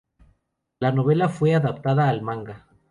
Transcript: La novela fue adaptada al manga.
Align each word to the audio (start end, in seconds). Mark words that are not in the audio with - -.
La 0.79 0.91
novela 0.91 1.29
fue 1.29 1.53
adaptada 1.53 2.09
al 2.09 2.23
manga. 2.23 2.65